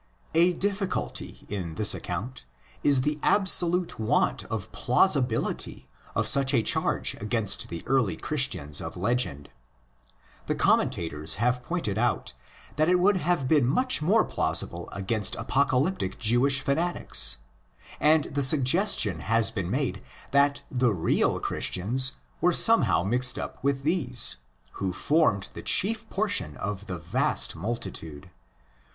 A 0.33 0.53
difficulty 0.53 1.45
in 1.47 1.75
this 1.75 1.93
account 1.93 2.43
is 2.81 3.01
the 3.01 3.19
absolute 3.21 3.99
want 3.99 4.45
of 4.45 4.71
plausibility 4.71 5.87
of 6.15 6.25
such 6.27 6.55
a 6.55 6.63
charge 6.63 7.13
against 7.21 7.69
the 7.69 7.83
early 7.85 8.17
Chris 8.17 8.47
tians 8.47 8.81
of 8.81 8.97
legend. 8.97 9.49
The 10.47 10.55
commentators 10.55 11.35
have 11.35 11.61
pointed 11.63 11.99
out 11.99 12.33
that 12.77 12.89
it 12.89 12.97
would 12.99 13.17
have 13.17 13.47
been 13.47 13.67
much 13.67 14.01
more 14.01 14.25
plausible 14.25 14.89
against 14.91 15.35
apocalyptic 15.35 16.17
Jewish 16.17 16.61
fanatics; 16.61 17.37
and 17.99 18.23
the 18.23 18.41
suggestion 18.41 19.19
has 19.19 19.51
been 19.51 19.69
made 19.69 20.01
that 20.31 20.63
the 20.71 20.91
real'' 20.95 21.39
Christians'' 21.39 22.13
were 22.41 22.53
somehow 22.53 23.03
mixed 23.03 23.37
up 23.37 23.63
with 23.63 23.83
these, 23.83 24.37
who 24.81 24.93
formed 24.93 25.49
the 25.53 25.61
chief 25.61 26.09
portion 26.09 26.57
of 26.57 26.87
the'' 26.87 26.97
vast 26.97 27.55
multitude." 27.55 28.31